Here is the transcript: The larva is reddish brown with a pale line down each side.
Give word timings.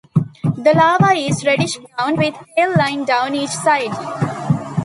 The 0.57 0.73
larva 0.75 1.13
is 1.13 1.45
reddish 1.45 1.77
brown 1.77 2.15
with 2.15 2.33
a 2.33 2.45
pale 2.57 2.75
line 2.75 3.05
down 3.05 3.35
each 3.35 3.51
side. 3.51 3.91